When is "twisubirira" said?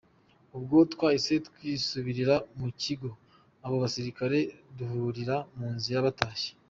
1.47-2.35